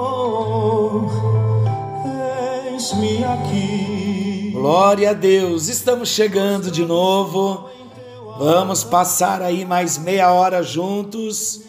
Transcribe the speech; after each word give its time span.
eis-me 2.71 3.25
aqui. 3.25 4.51
Glória 4.53 5.11
a 5.11 5.13
Deus, 5.15 5.69
estamos 5.69 6.11
chegando 6.11 6.71
de 6.71 6.85
novo. 6.85 7.71
Vamos 8.39 8.85
passar 8.85 9.41
aí 9.41 9.65
mais 9.65 9.97
meia 9.97 10.31
hora 10.31 10.63
juntos, 10.63 11.63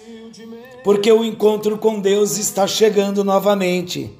porque 0.84 1.12
o 1.12 1.24
encontro 1.24 1.78
com 1.78 2.00
Deus 2.00 2.38
está 2.38 2.68
chegando 2.68 3.24
novamente. 3.24 4.14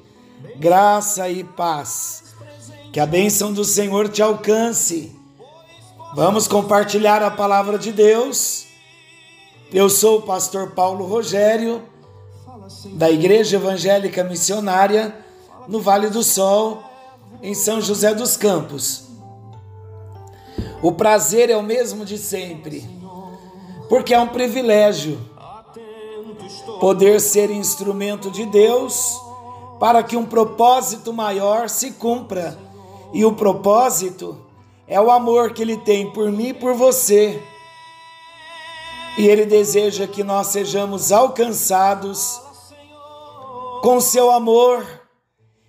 Graça 0.56 1.28
e 1.28 1.44
paz. 1.44 2.34
Que 2.90 2.98
a 2.98 3.06
bênção 3.06 3.52
do 3.52 3.64
Senhor 3.64 4.08
te 4.08 4.22
alcance. 4.22 5.14
Vamos 6.14 6.48
compartilhar 6.48 7.22
a 7.22 7.30
palavra 7.30 7.78
de 7.78 7.92
Deus. 7.92 8.66
Eu 9.72 9.88
sou 9.88 10.18
o 10.18 10.22
pastor 10.22 10.70
Paulo 10.70 11.06
Rogério 11.06 11.82
da 12.86 13.10
Igreja 13.10 13.56
Evangélica 13.56 14.24
Missionária 14.24 15.14
no 15.68 15.80
Vale 15.80 16.08
do 16.08 16.22
Sol, 16.22 16.82
em 17.42 17.54
São 17.54 17.80
José 17.80 18.14
dos 18.14 18.36
Campos. 18.36 19.04
O 20.82 20.92
prazer 20.92 21.50
é 21.50 21.56
o 21.56 21.62
mesmo 21.62 22.04
de 22.04 22.16
sempre, 22.16 22.88
porque 23.88 24.14
é 24.14 24.18
um 24.18 24.28
privilégio 24.28 25.20
poder 26.80 27.20
ser 27.20 27.50
instrumento 27.50 28.30
de 28.30 28.46
Deus 28.46 29.20
para 29.78 30.02
que 30.02 30.16
um 30.16 30.24
propósito 30.24 31.12
maior 31.12 31.68
se 31.68 31.92
cumpra. 31.92 32.58
E 33.12 33.24
o 33.24 33.32
propósito 33.32 34.38
é 34.86 35.00
o 35.00 35.10
amor 35.10 35.52
que 35.52 35.62
Ele 35.62 35.76
tem 35.76 36.10
por 36.10 36.30
mim 36.30 36.48
e 36.48 36.54
por 36.54 36.74
você. 36.74 37.42
E 39.18 39.26
Ele 39.26 39.44
deseja 39.44 40.06
que 40.06 40.22
nós 40.22 40.48
sejamos 40.48 41.12
alcançados 41.12 42.40
com 43.82 44.00
seu 44.00 44.30
amor, 44.30 44.84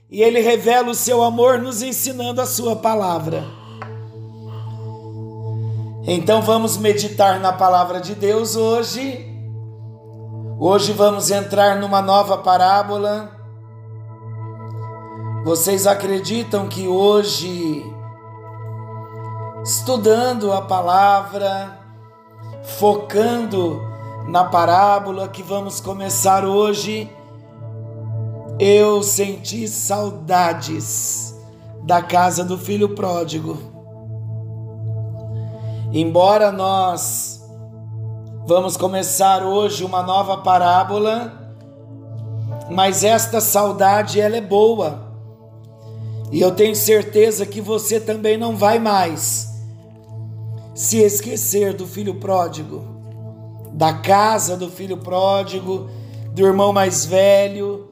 e 0.09 0.21
ele 0.21 0.41
revela 0.41 0.89
o 0.89 0.95
seu 0.95 1.23
amor 1.23 1.59
nos 1.59 1.81
ensinando 1.81 2.41
a 2.41 2.45
sua 2.45 2.75
palavra. 2.75 3.43
Então 6.03 6.41
vamos 6.41 6.77
meditar 6.77 7.39
na 7.39 7.53
palavra 7.53 8.01
de 8.01 8.13
Deus 8.15 8.55
hoje. 8.55 9.29
Hoje 10.59 10.91
vamos 10.91 11.31
entrar 11.31 11.79
numa 11.79 12.01
nova 12.01 12.37
parábola. 12.39 13.31
Vocês 15.45 15.87
acreditam 15.87 16.67
que 16.67 16.87
hoje, 16.87 17.85
estudando 19.63 20.51
a 20.51 20.61
palavra, 20.61 21.79
focando 22.77 23.81
na 24.27 24.43
parábola 24.43 25.27
que 25.27 25.41
vamos 25.41 25.79
começar 25.79 26.45
hoje, 26.45 27.09
eu 28.63 29.01
senti 29.01 29.67
saudades 29.67 31.35
da 31.81 31.99
casa 31.99 32.45
do 32.45 32.59
filho 32.59 32.89
pródigo. 32.89 33.57
Embora 35.91 36.51
nós 36.51 37.43
vamos 38.45 38.77
começar 38.77 39.43
hoje 39.43 39.83
uma 39.83 40.03
nova 40.03 40.37
parábola, 40.37 41.55
mas 42.69 43.03
esta 43.03 43.41
saudade 43.41 44.21
ela 44.21 44.37
é 44.37 44.41
boa. 44.41 45.09
E 46.31 46.39
eu 46.39 46.51
tenho 46.51 46.75
certeza 46.75 47.47
que 47.47 47.61
você 47.61 47.99
também 47.99 48.37
não 48.37 48.55
vai 48.55 48.77
mais 48.77 49.49
se 50.75 50.99
esquecer 50.99 51.73
do 51.73 51.87
filho 51.87 52.19
pródigo, 52.19 52.85
da 53.73 53.91
casa 53.91 54.55
do 54.55 54.69
filho 54.69 54.97
pródigo, 54.97 55.89
do 56.31 56.45
irmão 56.45 56.71
mais 56.71 57.03
velho, 57.05 57.90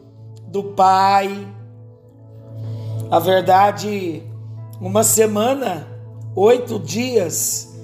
do 0.50 0.64
Pai. 0.64 1.48
A 3.12 3.20
verdade, 3.20 4.24
uma 4.82 5.04
semana, 5.04 5.88
oito 6.36 6.80
dias, 6.80 7.80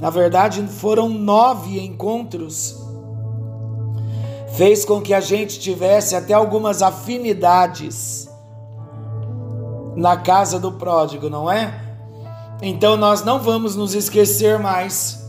na 0.00 0.10
verdade 0.10 0.62
foram 0.68 1.08
nove 1.08 1.78
encontros, 1.84 2.80
fez 4.56 4.84
com 4.84 5.00
que 5.00 5.12
a 5.12 5.20
gente 5.20 5.58
tivesse 5.58 6.14
até 6.14 6.32
algumas 6.34 6.82
afinidades 6.82 8.28
na 9.96 10.16
casa 10.16 10.58
do 10.58 10.72
pródigo, 10.72 11.28
não 11.28 11.50
é? 11.50 11.80
Então 12.62 12.96
nós 12.96 13.24
não 13.24 13.40
vamos 13.40 13.74
nos 13.74 13.94
esquecer 13.94 14.58
mais 14.58 15.22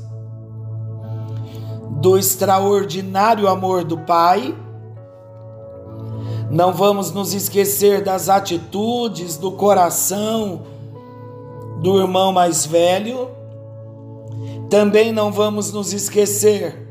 do 2.00 2.18
extraordinário 2.18 3.48
amor 3.48 3.84
do 3.84 3.98
Pai 3.98 4.56
não 6.56 6.72
vamos 6.72 7.12
nos 7.12 7.34
esquecer 7.34 8.02
das 8.02 8.30
atitudes, 8.30 9.36
do 9.36 9.52
coração 9.52 10.62
do 11.82 12.00
irmão 12.00 12.32
mais 12.32 12.66
velho. 12.66 13.28
Também 14.70 15.12
não 15.12 15.34
vamos 15.34 15.74
nos 15.74 15.92
esquecer 15.92 16.88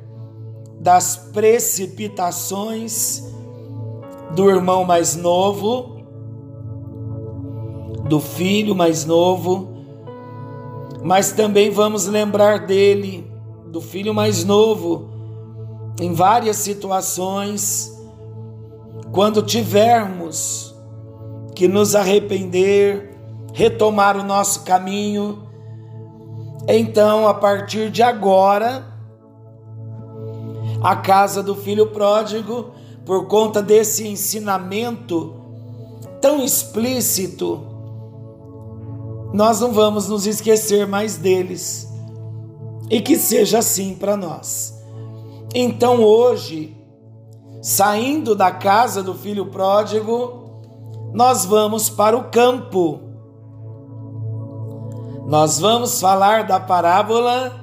das 0.79 1.17
precipitações 1.17 3.25
do 4.35 4.51
irmão 4.51 4.85
mais 4.85 5.17
novo, 5.17 5.97
do 8.07 8.21
filho 8.21 8.75
mais 8.75 9.07
novo, 9.07 9.71
mas 11.03 11.33
também 11.33 11.71
vamos 11.71 12.07
lembrar 12.07 12.67
dele, 12.67 13.27
do 13.69 13.81
filho 13.81 14.13
mais 14.13 14.45
novo, 14.45 15.09
em 15.99 16.13
várias 16.13 16.59
situações 16.59 17.94
quando 19.15 19.43
tivermos 19.43 20.75
que 21.55 21.69
nos 21.69 21.95
arrepender, 21.95 23.17
retomar 23.53 24.17
o 24.17 24.25
nosso 24.25 24.65
caminho, 24.65 25.47
então 26.67 27.29
a 27.29 27.33
partir 27.33 27.93
de 27.93 28.03
agora, 28.03 28.85
a 30.83 30.97
casa 30.97 31.45
do 31.45 31.55
filho 31.55 31.93
pródigo, 31.93 32.73
por 33.07 33.29
conta 33.29 33.63
desse 33.63 34.05
ensinamento 34.05 35.33
tão 36.21 36.43
explícito, 36.43 37.65
nós 39.33 39.61
não 39.61 39.71
vamos 39.71 40.09
nos 40.09 40.27
esquecer 40.27 40.89
mais 40.89 41.17
deles. 41.17 41.89
E 42.91 43.01
que 43.01 43.17
seja 43.17 43.61
assim 43.61 43.95
para 43.95 44.17
nós. 44.17 44.75
Então 45.55 46.03
hoje, 46.03 46.77
saindo 47.65 48.35
da 48.35 48.51
casa 48.51 49.03
do 49.03 49.15
filho 49.15 49.47
pródigo, 49.47 50.61
nós 51.15 51.47
vamos 51.47 51.89
para 51.89 52.15
o 52.15 52.25
campo. 52.25 53.01
Nós 55.27 55.59
vamos 55.59 55.99
falar 55.99 56.45
da 56.45 56.61
parábola 56.61 57.59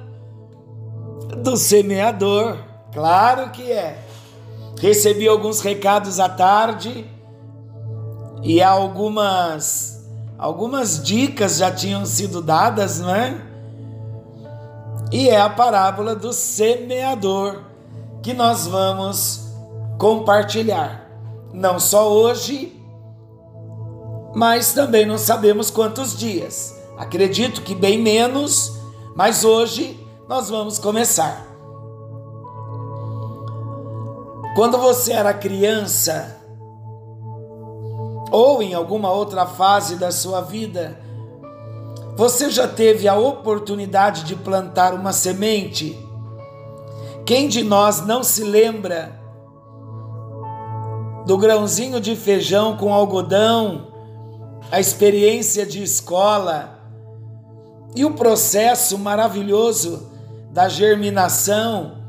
do 1.44 1.56
semeador. 1.56 2.58
Claro 2.92 3.50
que 3.52 3.70
é. 3.70 4.04
Recebi 4.80 5.28
alguns 5.28 5.60
recados 5.60 6.18
à 6.18 6.28
tarde 6.28 7.06
e 8.42 8.60
algumas 8.60 10.04
algumas 10.36 11.00
dicas 11.00 11.58
já 11.58 11.70
tinham 11.70 12.04
sido 12.04 12.42
dadas, 12.42 12.98
não 12.98 13.14
é? 13.14 13.40
E 15.12 15.28
é 15.28 15.40
a 15.40 15.48
parábola 15.48 16.16
do 16.16 16.32
semeador 16.32 17.62
que 18.20 18.34
nós 18.34 18.66
vamos 18.66 19.51
compartilhar. 20.02 21.08
Não 21.52 21.78
só 21.78 22.10
hoje, 22.12 22.76
mas 24.34 24.72
também 24.72 25.06
não 25.06 25.16
sabemos 25.16 25.70
quantos 25.70 26.18
dias. 26.18 26.76
Acredito 26.98 27.62
que 27.62 27.72
bem 27.72 28.02
menos, 28.02 28.80
mas 29.14 29.44
hoje 29.44 30.04
nós 30.28 30.50
vamos 30.50 30.80
começar. 30.80 31.46
Quando 34.56 34.76
você 34.76 35.12
era 35.12 35.32
criança, 35.32 36.36
ou 38.32 38.60
em 38.60 38.74
alguma 38.74 39.12
outra 39.12 39.46
fase 39.46 39.94
da 39.94 40.10
sua 40.10 40.40
vida, 40.40 40.98
você 42.16 42.50
já 42.50 42.66
teve 42.66 43.06
a 43.06 43.14
oportunidade 43.14 44.24
de 44.24 44.34
plantar 44.34 44.94
uma 44.94 45.12
semente? 45.12 45.96
Quem 47.24 47.46
de 47.46 47.62
nós 47.62 48.04
não 48.04 48.24
se 48.24 48.42
lembra 48.42 49.21
do 51.26 51.38
grãozinho 51.38 52.00
de 52.00 52.16
feijão 52.16 52.76
com 52.76 52.92
algodão, 52.92 53.88
a 54.70 54.80
experiência 54.80 55.64
de 55.64 55.82
escola 55.82 56.78
e 57.94 58.04
o 58.04 58.14
processo 58.14 58.98
maravilhoso 58.98 60.10
da 60.50 60.68
germinação, 60.68 62.02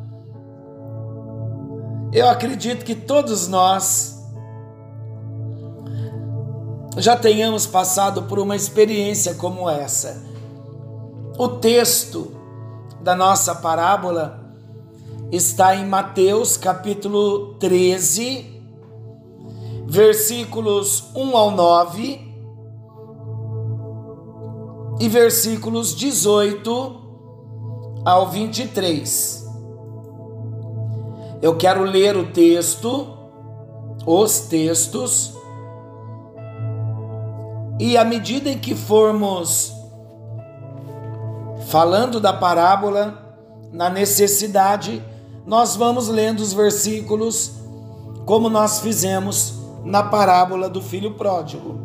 eu 2.12 2.30
acredito 2.30 2.86
que 2.86 2.96
todos 2.96 3.48
nós 3.48 4.22
já 6.98 7.16
tenhamos 7.16 7.66
passado 7.66 8.24
por 8.24 8.38
uma 8.40 8.56
experiência 8.56 9.34
como 9.36 9.70
essa. 9.70 10.24
O 11.38 11.48
texto 11.48 12.32
da 13.02 13.16
nossa 13.16 13.56
parábola 13.56 14.40
está 15.32 15.76
em 15.76 15.88
Mateus 15.88 16.56
capítulo 16.56 17.56
13, 17.56 18.53
versículos 19.86 21.12
1 21.16 21.38
ao 21.38 21.52
9 21.52 22.34
e 25.00 25.10
versículos 25.10 25.96
18 25.96 27.02
ao 28.06 28.30
23. 28.30 29.44
Eu 31.42 31.58
quero 31.58 31.84
ler 31.84 32.16
o 32.16 32.32
texto, 32.32 33.08
os 34.06 34.42
textos, 34.42 35.34
e 37.80 37.98
à 37.98 38.06
medida 38.06 38.50
em 38.50 38.58
que 38.58 38.76
formos 38.76 39.74
falando 41.68 42.20
da 42.20 42.32
parábola, 42.32 43.38
na 43.72 43.90
necessidade, 43.90 45.04
nós 45.46 45.76
vamos 45.76 46.08
lendo 46.08 46.40
os 46.40 46.54
versículos 46.54 47.54
como 48.26 48.50
nós 48.50 48.80
fizemos 48.80 49.63
na 49.84 50.04
parábola 50.04 50.70
do 50.70 50.82
filho 50.82 51.12
pródigo. 51.12 51.80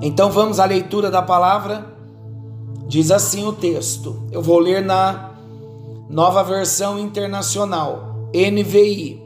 Então 0.00 0.30
vamos 0.30 0.60
à 0.60 0.64
leitura 0.64 1.10
da 1.10 1.22
palavra. 1.22 1.86
Diz 2.86 3.10
assim 3.10 3.46
o 3.46 3.52
texto. 3.52 4.28
Eu 4.30 4.42
vou 4.42 4.58
ler 4.58 4.82
na 4.82 5.30
Nova 6.08 6.42
Versão 6.44 6.98
Internacional, 6.98 8.28
NVI. 8.34 9.22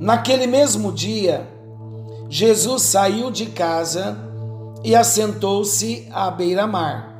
Naquele 0.00 0.46
mesmo 0.46 0.92
dia, 0.92 1.48
Jesus 2.28 2.82
saiu 2.82 3.30
de 3.30 3.46
casa 3.46 4.18
e 4.84 4.94
assentou-se 4.94 6.08
à 6.12 6.30
beira-mar. 6.30 7.16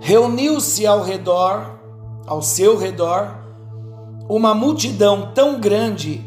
Reuniu-se 0.00 0.86
ao 0.86 1.02
redor, 1.02 1.78
ao 2.26 2.40
seu 2.42 2.76
redor, 2.76 3.28
uma 4.28 4.54
multidão 4.54 5.32
tão 5.34 5.60
grande 5.60 6.24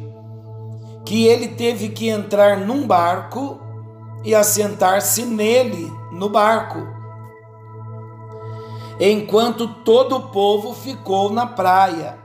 que 1.09 1.25
ele 1.25 1.47
teve 1.47 1.89
que 1.89 2.07
entrar 2.07 2.55
num 2.59 2.85
barco 2.85 3.59
e 4.23 4.35
assentar-se 4.35 5.25
nele, 5.25 5.91
no 6.11 6.29
barco, 6.29 6.87
enquanto 8.99 9.67
todo 9.83 10.17
o 10.17 10.27
povo 10.27 10.71
ficou 10.71 11.31
na 11.31 11.47
praia. 11.47 12.15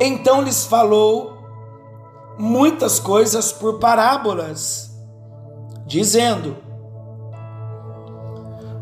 Então 0.00 0.42
lhes 0.42 0.66
falou 0.66 1.38
muitas 2.36 2.98
coisas 2.98 3.52
por 3.52 3.78
parábolas, 3.78 4.90
dizendo: 5.86 6.56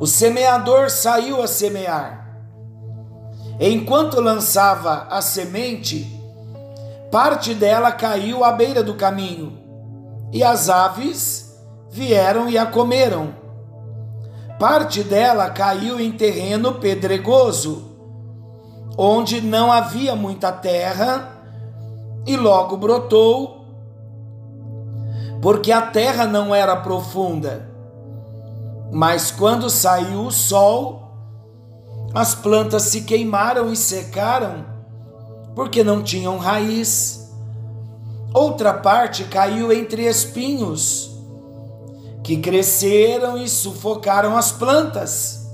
O 0.01 0.07
semeador 0.07 0.89
saiu 0.89 1.43
a 1.43 1.47
semear. 1.47 2.43
Enquanto 3.61 4.19
lançava 4.19 5.09
a 5.11 5.21
semente, 5.21 6.22
parte 7.13 7.55
dela 7.55 7.93
caiu 7.93 8.43
à 8.43 8.53
beira 8.53 8.83
do 8.83 8.95
caminho, 8.95 9.59
e 10.33 10.43
as 10.43 10.71
aves 10.71 11.55
vieram 11.91 12.49
e 12.49 12.57
a 12.57 12.65
comeram. 12.65 13.35
Parte 14.59 15.05
dela 15.05 15.51
caiu 15.51 16.01
em 16.01 16.11
terreno 16.11 16.77
pedregoso, 16.77 17.83
onde 18.97 19.43
não 19.43 19.71
havia 19.71 20.17
muita 20.17 20.51
terra, 20.51 21.29
e 22.27 22.35
logo 22.35 22.79
brotou, 22.79 23.67
porque 25.43 25.71
a 25.71 25.83
terra 25.83 26.25
não 26.25 26.55
era 26.55 26.77
profunda. 26.77 27.69
Mas 28.91 29.31
quando 29.31 29.69
saiu 29.69 30.23
o 30.25 30.33
sol, 30.33 31.13
as 32.15 32.35
plantas 32.35 32.85
se 32.85 33.03
queimaram 33.03 33.71
e 33.71 33.77
secaram, 33.77 34.72
porque 35.55 35.85
não 35.85 36.03
tinham 36.03 36.39
raiz. 36.39 37.31
Outra 38.35 38.73
parte 38.73 39.25
caiu 39.25 39.73
entre 39.73 40.05
espinhos 40.07 41.13
que 42.23 42.37
cresceram 42.37 43.37
e 43.37 43.49
sufocaram 43.49 44.37
as 44.37 44.53
plantas. 44.53 45.47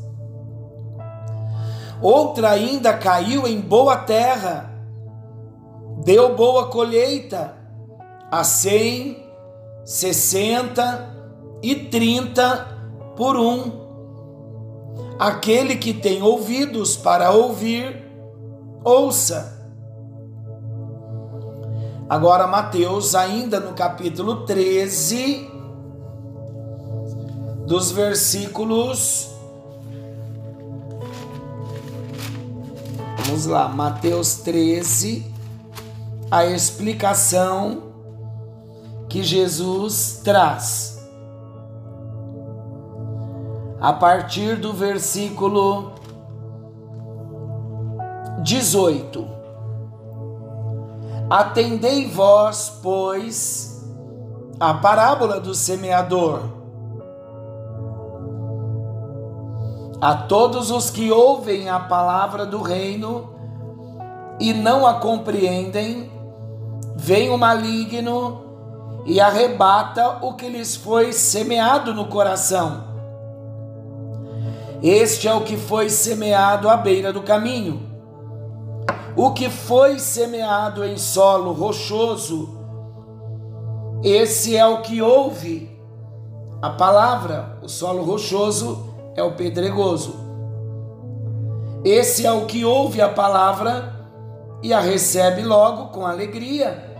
Outra 2.00 2.50
ainda 2.50 2.92
caiu 2.92 3.46
em 3.46 3.60
boa 3.60 3.96
terra, 3.96 4.70
deu 6.04 6.36
boa 6.36 6.68
colheita, 6.68 7.56
a 8.30 8.44
cem, 8.44 9.26
sessenta 9.84 11.12
e 11.60 11.74
trinta 11.74 12.68
por 13.16 13.36
um. 13.36 13.88
Aquele 15.18 15.74
que 15.74 15.92
tem 15.92 16.22
ouvidos 16.22 16.96
para 16.96 17.32
ouvir, 17.32 18.04
ouça. 18.84 19.57
Agora, 22.08 22.46
Mateus, 22.46 23.14
ainda 23.14 23.60
no 23.60 23.74
capítulo 23.74 24.46
13, 24.46 25.46
dos 27.66 27.90
versículos. 27.90 29.30
Vamos 33.26 33.44
lá, 33.44 33.68
Mateus 33.68 34.36
13, 34.36 35.30
a 36.30 36.46
explicação 36.46 37.92
que 39.06 39.22
Jesus 39.22 40.22
traz. 40.24 41.06
A 43.78 43.92
partir 43.92 44.56
do 44.56 44.72
versículo 44.72 45.92
18. 48.42 49.27
Atendei 51.30 52.06
vós, 52.06 52.78
pois, 52.82 53.84
a 54.58 54.72
parábola 54.72 55.38
do 55.38 55.54
semeador. 55.54 56.40
A 60.00 60.14
todos 60.14 60.70
os 60.70 60.88
que 60.88 61.10
ouvem 61.10 61.68
a 61.68 61.80
palavra 61.80 62.46
do 62.46 62.62
reino 62.62 63.34
e 64.40 64.54
não 64.54 64.86
a 64.86 64.94
compreendem, 64.94 66.10
vem 66.96 67.28
o 67.28 67.36
maligno 67.36 68.44
e 69.04 69.20
arrebata 69.20 70.24
o 70.24 70.34
que 70.34 70.48
lhes 70.48 70.76
foi 70.76 71.12
semeado 71.12 71.92
no 71.92 72.06
coração. 72.06 72.84
Este 74.82 75.28
é 75.28 75.34
o 75.34 75.42
que 75.42 75.56
foi 75.56 75.90
semeado 75.90 76.70
à 76.70 76.76
beira 76.76 77.12
do 77.12 77.22
caminho. 77.22 77.87
O 79.18 79.32
que 79.32 79.50
foi 79.50 79.98
semeado 79.98 80.84
em 80.84 80.96
solo 80.96 81.50
rochoso, 81.50 82.56
esse 84.00 84.56
é 84.56 84.64
o 84.64 84.80
que 84.80 85.02
ouve 85.02 85.76
a 86.62 86.70
palavra, 86.70 87.58
o 87.60 87.68
solo 87.68 88.04
rochoso 88.04 88.94
é 89.16 89.22
o 89.24 89.32
pedregoso. 89.32 90.14
Esse 91.84 92.24
é 92.24 92.30
o 92.30 92.46
que 92.46 92.64
ouve 92.64 93.00
a 93.00 93.08
palavra 93.08 93.92
e 94.62 94.72
a 94.72 94.78
recebe 94.78 95.42
logo 95.42 95.88
com 95.88 96.06
alegria, 96.06 96.96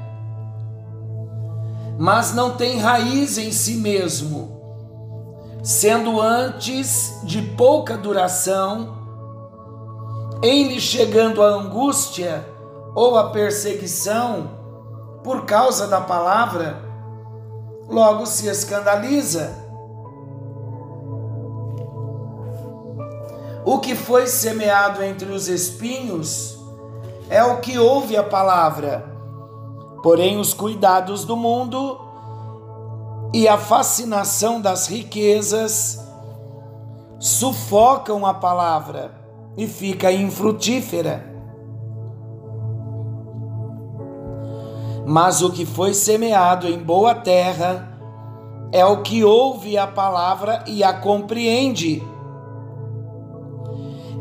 mas 1.96 2.34
não 2.34 2.56
tem 2.56 2.78
raiz 2.78 3.38
em 3.38 3.52
si 3.52 3.76
mesmo, 3.76 4.60
sendo 5.62 6.20
antes 6.20 7.20
de 7.22 7.40
pouca 7.42 7.96
duração, 7.96 8.97
em 10.42 10.68
lhe 10.68 10.80
chegando 10.80 11.42
a 11.42 11.48
angústia 11.48 12.46
ou 12.94 13.18
a 13.18 13.30
perseguição 13.30 14.50
por 15.24 15.44
causa 15.44 15.88
da 15.88 16.00
palavra, 16.00 16.80
logo 17.88 18.24
se 18.24 18.46
escandaliza. 18.46 19.66
O 23.64 23.80
que 23.80 23.94
foi 23.94 24.26
semeado 24.26 25.02
entre 25.02 25.30
os 25.30 25.48
espinhos 25.48 26.56
é 27.28 27.42
o 27.42 27.60
que 27.60 27.78
ouve 27.78 28.16
a 28.16 28.22
palavra, 28.22 29.04
porém 30.02 30.38
os 30.38 30.54
cuidados 30.54 31.24
do 31.24 31.36
mundo 31.36 32.00
e 33.34 33.46
a 33.46 33.58
fascinação 33.58 34.60
das 34.60 34.86
riquezas 34.86 36.00
sufocam 37.18 38.24
a 38.24 38.32
palavra 38.32 39.17
e 39.58 39.66
fica 39.66 40.12
infrutífera. 40.12 41.34
Mas 45.04 45.42
o 45.42 45.50
que 45.50 45.66
foi 45.66 45.92
semeado 45.92 46.68
em 46.68 46.78
boa 46.78 47.12
terra 47.14 47.98
é 48.70 48.84
o 48.84 49.02
que 49.02 49.24
ouve 49.24 49.76
a 49.76 49.86
palavra 49.86 50.62
e 50.66 50.84
a 50.84 50.92
compreende. 50.92 52.00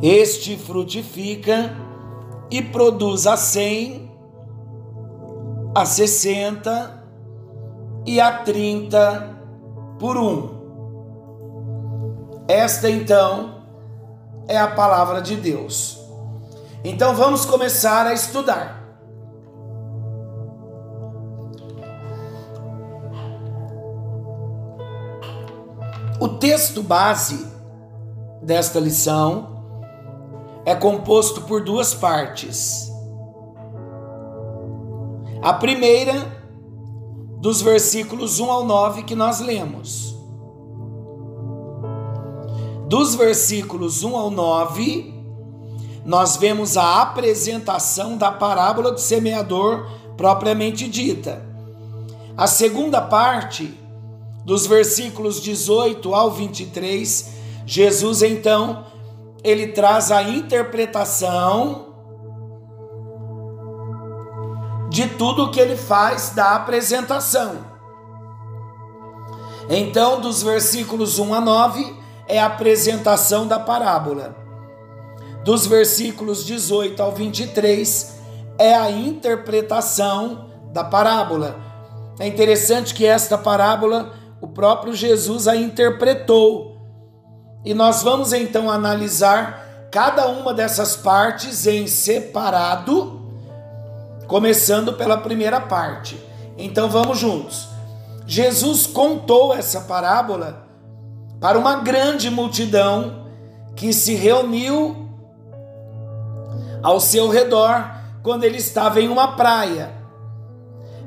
Este 0.02 0.58
frutifica 0.58 1.76
e 2.50 2.62
produz 2.62 3.28
a 3.28 3.38
cem, 3.38 4.10
a 5.76 5.86
sessenta 5.86 7.04
e 8.06 8.20
a 8.20 8.40
trinta 8.40 9.38
por 10.00 10.18
um. 10.18 10.58
Esta 12.48 12.90
então 12.90 13.57
é 14.48 14.58
a 14.58 14.68
palavra 14.68 15.22
de 15.22 15.36
Deus. 15.36 16.00
Então 16.84 17.16
vamos 17.16 17.46
começar 17.46 18.08
a 18.08 18.14
estudar. 18.14 18.78
O 26.20 26.30
texto 26.30 26.82
base 26.82 27.46
desta 28.42 28.80
lição 28.80 29.58
é 30.66 30.74
composto 30.74 31.42
por 31.42 31.64
duas 31.64 31.94
partes. 31.94 32.92
A 35.44 35.54
primeira, 35.54 36.14
dos 37.40 37.62
versículos 37.62 38.40
1 38.40 38.52
ao 38.52 38.66
9 38.66 39.04
que 39.04 39.16
nós 39.16 39.40
lemos. 39.40 40.17
Dos 42.88 43.16
versículos 43.16 44.02
1 44.02 44.16
ao 44.16 44.32
9, 44.32 45.14
nós 46.06 46.38
vemos 46.38 46.78
a 46.78 47.02
apresentação 47.02 48.16
da 48.16 48.32
parábola 48.32 48.94
do 48.94 49.00
semeador 49.02 49.90
propriamente 50.16 50.88
dita. 50.88 51.46
A 52.38 52.48
segunda 52.48 53.02
parte, 53.02 53.78
dos 54.46 54.66
versículos 54.66 55.42
18 55.42 56.16
ao 56.16 56.32
23, 56.32 57.30
Jesus 57.66 58.22
então 58.22 58.86
ele 59.44 59.68
traz 59.68 60.10
a 60.10 60.24
interpretação 60.24 61.88
de 64.90 65.10
tudo 65.10 65.44
o 65.44 65.52
que 65.52 65.60
ele 65.60 65.76
faz 65.76 66.30
da 66.30 66.56
apresentação. 66.56 67.58
Então, 69.70 70.22
dos 70.22 70.42
versículos 70.42 71.20
1 71.20 71.34
a 71.34 71.42
9 71.42 72.07
é 72.28 72.40
a 72.40 72.46
apresentação 72.48 73.48
da 73.48 73.60
parábola 73.60 74.36
dos 75.48 75.66
versículos 75.66 76.46
18 76.46 77.02
ao 77.02 77.14
23 77.14 78.18
é 78.60 78.76
a 78.76 78.92
interpretação 78.92 80.50
da 80.74 80.84
parábola. 80.84 81.56
É 82.20 82.28
interessante 82.28 82.94
que 82.94 83.06
esta 83.06 83.38
parábola 83.38 84.12
o 84.42 84.48
próprio 84.48 84.94
Jesus 84.94 85.48
a 85.48 85.56
interpretou. 85.56 86.76
E 87.64 87.74
nós 87.74 88.04
vamos 88.04 88.34
então 88.34 88.70
analisar 88.70 89.88
cada 89.90 90.28
uma 90.28 90.54
dessas 90.54 90.98
partes 90.98 91.66
em 91.66 91.88
separado, 91.88 93.22
começando 94.28 94.94
pela 94.94 95.18
primeira 95.18 95.62
parte. 95.62 96.22
Então 96.58 96.90
vamos 96.90 97.20
juntos. 97.20 97.70
Jesus 98.26 98.86
contou 98.86 99.54
essa 99.54 99.80
parábola 99.80 100.67
para 101.40 101.58
uma 101.58 101.78
grande 101.78 102.30
multidão 102.30 103.28
que 103.76 103.94
se 103.94 104.16
reuniu 104.16 105.08
ao 106.82 107.00
seu 107.00 107.30
redor 107.30 107.92
quando 108.24 108.44
ele 108.44 108.58
estava 108.58 109.00
em 109.00 109.08
uma 109.08 109.36
praia. 109.36 109.92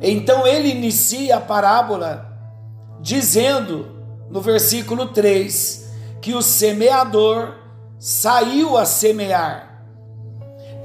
Então 0.01 0.47
ele 0.47 0.71
inicia 0.71 1.37
a 1.37 1.41
parábola 1.41 2.27
dizendo, 3.01 3.89
no 4.31 4.41
versículo 4.41 5.07
3, 5.09 5.91
que 6.21 6.35
o 6.35 6.43
semeador 6.43 7.55
saiu 7.99 8.77
a 8.77 8.85
semear. 8.85 9.85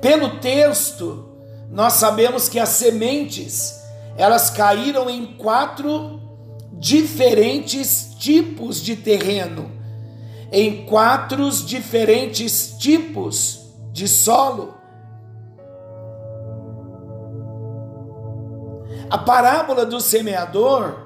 Pelo 0.01 0.39
texto, 0.39 1.29
nós 1.69 1.93
sabemos 1.93 2.49
que 2.49 2.59
as 2.59 2.69
sementes, 2.69 3.81
elas 4.17 4.49
caíram 4.49 5.09
em 5.09 5.25
quatro 5.25 6.21
diferentes 6.77 8.15
tipos 8.19 8.81
de 8.81 8.95
terreno, 8.95 9.71
em 10.51 10.85
quatro 10.85 11.49
diferentes 11.51 12.75
tipos 12.77 13.61
de 13.91 14.07
solo. 14.07 14.75
A 19.09 19.17
parábola 19.17 19.85
do 19.85 20.01
semeador, 20.01 21.05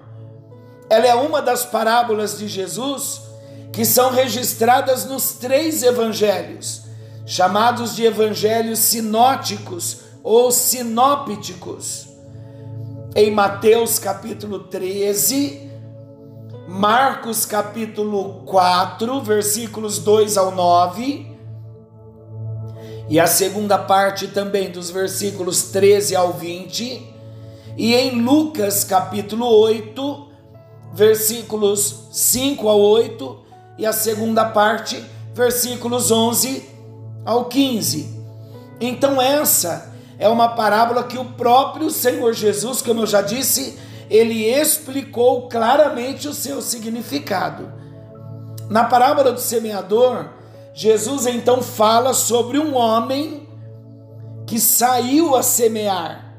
ela 0.89 1.05
é 1.05 1.15
uma 1.15 1.41
das 1.41 1.65
parábolas 1.65 2.37
de 2.37 2.47
Jesus 2.47 3.21
que 3.71 3.85
são 3.85 4.11
registradas 4.11 5.05
nos 5.05 5.33
três 5.33 5.83
evangelhos, 5.83 6.83
chamados 7.25 7.95
de 7.95 8.03
evangelhos 8.03 8.79
sinóticos 8.79 9.99
ou 10.23 10.51
sinópticos. 10.51 12.08
Em 13.15 13.31
Mateus 13.31 13.97
capítulo 13.97 14.59
13, 14.59 15.67
Marcos 16.67 17.43
capítulo 17.43 18.43
4, 18.45 19.19
versículos 19.21 19.97
2 19.97 20.37
ao 20.37 20.51
9, 20.51 21.35
e 23.09 23.19
a 23.19 23.25
segunda 23.25 23.79
parte 23.79 24.27
também 24.27 24.69
dos 24.69 24.91
versículos 24.91 25.63
13 25.71 26.15
ao 26.15 26.33
20, 26.33 27.01
e 27.75 27.95
em 27.95 28.21
Lucas 28.21 28.83
capítulo 28.83 29.47
8, 29.47 30.27
versículos 30.93 32.09
5 32.11 32.69
ao 32.69 32.79
8, 32.79 33.39
e 33.79 33.87
a 33.87 33.91
segunda 33.91 34.45
parte, 34.45 35.03
versículos 35.33 36.11
11 36.11 36.69
ao 37.25 37.45
15. 37.45 38.19
Então, 38.79 39.19
essa 39.19 39.88
é 40.19 40.27
uma 40.27 40.49
parábola 40.49 41.05
que 41.05 41.17
o 41.17 41.23
próprio 41.23 41.89
Senhor 41.89 42.33
Jesus, 42.33 42.81
como 42.81 42.99
eu 42.99 43.07
já 43.07 43.21
disse, 43.21 43.79
ele 44.09 44.45
explicou 44.45 45.47
claramente 45.47 46.27
o 46.27 46.33
seu 46.33 46.61
significado. 46.61 47.71
Na 48.69 48.83
parábola 48.83 49.31
do 49.31 49.39
semeador, 49.39 50.25
Jesus 50.73 51.25
então 51.25 51.61
fala 51.61 52.13
sobre 52.13 52.59
um 52.59 52.75
homem 52.75 53.47
que 54.45 54.59
saiu 54.59 55.35
a 55.35 55.41
semear. 55.41 56.35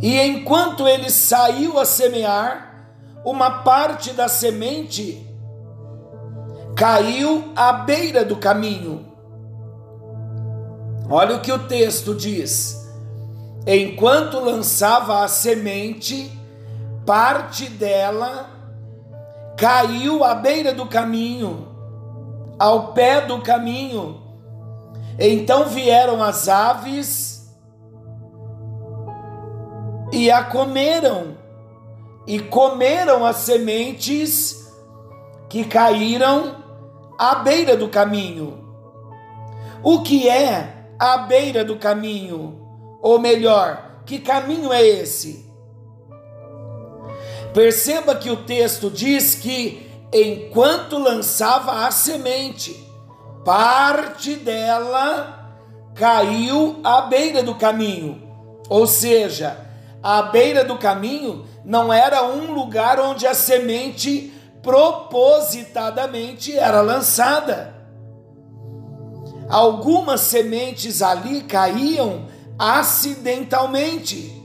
E 0.00 0.20
enquanto 0.20 0.86
ele 0.86 1.10
saiu 1.10 1.76
a 1.76 1.84
semear, 1.84 2.86
uma 3.24 3.62
parte 3.62 4.12
da 4.12 4.28
semente 4.28 5.26
caiu 6.76 7.52
à 7.56 7.72
beira 7.72 8.24
do 8.24 8.36
caminho. 8.36 9.07
Olha 11.10 11.36
o 11.36 11.40
que 11.40 11.50
o 11.50 11.66
texto 11.66 12.14
diz. 12.14 12.86
Enquanto 13.66 14.38
lançava 14.38 15.24
a 15.24 15.28
semente, 15.28 16.30
parte 17.06 17.68
dela 17.70 18.50
caiu 19.56 20.22
à 20.22 20.34
beira 20.34 20.72
do 20.72 20.86
caminho, 20.86 21.68
ao 22.58 22.92
pé 22.92 23.22
do 23.22 23.40
caminho. 23.40 24.22
Então 25.18 25.64
vieram 25.64 26.22
as 26.22 26.46
aves 26.46 27.50
e 30.12 30.30
a 30.30 30.44
comeram, 30.44 31.38
e 32.26 32.38
comeram 32.38 33.24
as 33.24 33.36
sementes 33.36 34.70
que 35.48 35.64
caíram 35.64 36.56
à 37.18 37.36
beira 37.36 37.76
do 37.76 37.88
caminho. 37.88 38.62
O 39.82 40.02
que 40.02 40.28
é 40.28 40.77
a 40.98 41.18
beira 41.18 41.64
do 41.64 41.76
caminho? 41.76 42.66
Ou 43.00 43.18
melhor, 43.18 44.02
que 44.04 44.18
caminho 44.18 44.72
é 44.72 44.84
esse? 44.84 45.46
Perceba 47.54 48.14
que 48.14 48.30
o 48.30 48.44
texto 48.44 48.90
diz 48.90 49.34
que 49.34 49.86
enquanto 50.12 50.98
lançava 50.98 51.86
a 51.86 51.90
semente, 51.90 52.74
parte 53.44 54.34
dela 54.36 55.38
caiu 55.94 56.80
à 56.84 57.02
beira 57.02 57.42
do 57.42 57.54
caminho. 57.54 58.22
Ou 58.68 58.86
seja, 58.86 59.56
à 60.02 60.22
beira 60.22 60.64
do 60.64 60.76
caminho 60.76 61.46
não 61.64 61.92
era 61.92 62.24
um 62.24 62.52
lugar 62.52 63.00
onde 63.00 63.26
a 63.26 63.34
semente 63.34 64.32
propositadamente 64.62 66.56
era 66.56 66.80
lançada. 66.80 67.77
Algumas 69.48 70.20
sementes 70.22 71.00
ali 71.00 71.42
caíam 71.42 72.26
acidentalmente. 72.58 74.36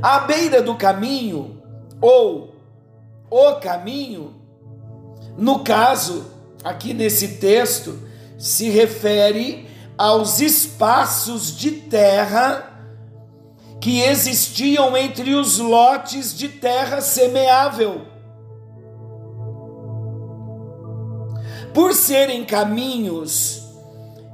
À 0.00 0.20
beira 0.20 0.62
do 0.62 0.76
caminho, 0.76 1.60
ou 2.00 2.54
o 3.30 3.54
caminho, 3.56 4.34
no 5.36 5.60
caso, 5.60 6.26
aqui 6.62 6.94
nesse 6.94 7.36
texto, 7.38 7.98
se 8.38 8.70
refere 8.70 9.68
aos 9.96 10.40
espaços 10.40 11.56
de 11.56 11.72
terra 11.72 12.64
que 13.80 14.00
existiam 14.00 14.96
entre 14.96 15.34
os 15.34 15.58
lotes 15.58 16.36
de 16.36 16.48
terra 16.48 17.00
semeável. 17.00 18.06
Por 21.72 21.94
serem 21.94 22.44
caminhos 22.44 23.62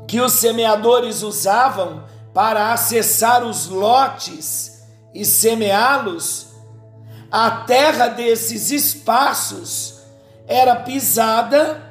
que 0.06 0.20
os 0.20 0.32
semeadores 0.34 1.22
usavam 1.22 2.04
para 2.32 2.72
acessar 2.72 3.44
os 3.44 3.68
lotes 3.68 4.82
e 5.14 5.24
semeá-los, 5.24 6.48
a 7.30 7.50
terra 7.50 8.08
desses 8.08 8.70
espaços 8.70 10.00
era 10.46 10.76
pisada 10.76 11.82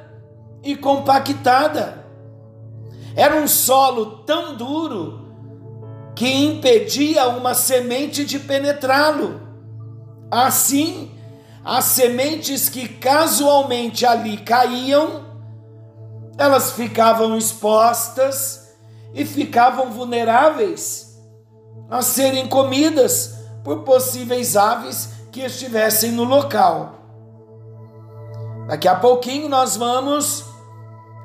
e 0.62 0.76
compactada. 0.76 2.04
Era 3.16 3.36
um 3.36 3.46
solo 3.46 4.24
tão 4.24 4.56
duro 4.56 5.24
que 6.14 6.28
impedia 6.28 7.28
uma 7.28 7.54
semente 7.54 8.24
de 8.24 8.38
penetrá-lo. 8.38 9.40
Assim, 10.30 11.10
as 11.64 11.84
sementes 11.86 12.68
que 12.68 12.88
casualmente 12.88 14.06
ali 14.06 14.36
caíam, 14.36 15.33
elas 16.36 16.72
ficavam 16.72 17.36
expostas 17.36 18.74
e 19.12 19.24
ficavam 19.24 19.90
vulneráveis 19.90 21.18
a 21.88 22.02
serem 22.02 22.48
comidas 22.48 23.34
por 23.62 23.82
possíveis 23.82 24.56
aves 24.56 25.10
que 25.30 25.40
estivessem 25.40 26.12
no 26.12 26.24
local. 26.24 26.94
Daqui 28.66 28.88
a 28.88 28.96
pouquinho 28.96 29.48
nós 29.48 29.76
vamos 29.76 30.44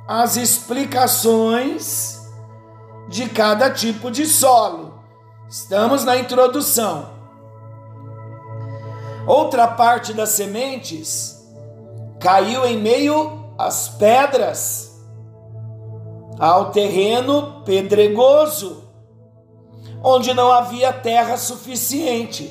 às 0.08 0.36
explicações 0.38 2.20
de 3.08 3.30
cada 3.30 3.70
tipo 3.70 4.12
de 4.12 4.26
solo. 4.26 5.00
Estamos 5.50 6.04
na 6.04 6.18
introdução. 6.18 7.10
Outra 9.26 9.68
parte 9.68 10.14
das 10.14 10.30
sementes 10.30 11.38
caiu 12.20 12.66
em 12.66 12.78
meio 12.78 13.54
às 13.58 13.90
pedras, 13.90 14.89
ao 16.40 16.72
terreno 16.72 17.62
pedregoso, 17.66 18.86
onde 20.02 20.34
não 20.34 20.52
havia 20.52 20.94
terra 20.94 21.36
suficiente. 21.36 22.50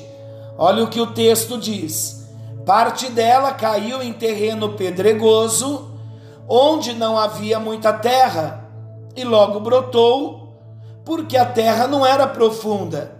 Olha 0.57 0.83
o 0.83 0.89
que 0.89 1.01
o 1.01 1.07
texto 1.07 1.57
diz: 1.57 2.29
parte 2.65 3.09
dela 3.09 3.51
caiu 3.51 4.01
em 4.01 4.13
terreno 4.13 4.73
pedregoso, 4.73 5.89
onde 6.47 6.93
não 6.93 7.17
havia 7.17 7.59
muita 7.59 7.91
terra, 7.91 8.69
e 9.15 9.23
logo 9.23 9.59
brotou 9.59 10.39
porque 11.03 11.35
a 11.35 11.45
terra 11.45 11.87
não 11.87 12.05
era 12.05 12.27
profunda. 12.27 13.17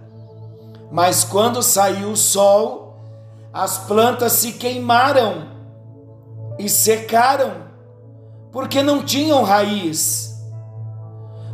Mas 0.92 1.24
quando 1.24 1.60
saiu 1.60 2.12
o 2.12 2.16
sol, 2.16 2.96
as 3.52 3.78
plantas 3.78 4.32
se 4.34 4.52
queimaram 4.52 5.48
e 6.56 6.68
secaram, 6.68 7.64
porque 8.52 8.80
não 8.80 9.02
tinham 9.02 9.42
raiz. 9.42 10.29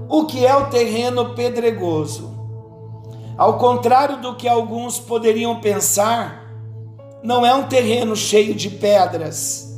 O 0.08 0.26
que 0.26 0.46
é 0.46 0.54
o 0.54 0.66
terreno 0.66 1.34
pedregoso? 1.34 2.34
Ao 3.36 3.58
contrário 3.58 4.20
do 4.20 4.36
que 4.36 4.48
alguns 4.48 4.98
poderiam 4.98 5.60
pensar, 5.60 6.46
não 7.22 7.44
é 7.44 7.52
um 7.54 7.64
terreno 7.64 8.14
cheio 8.14 8.54
de 8.54 8.70
pedras. 8.70 9.76